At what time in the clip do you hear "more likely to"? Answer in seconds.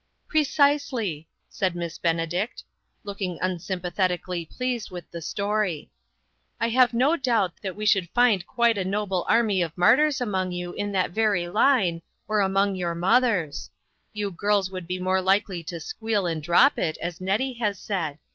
14.97-15.79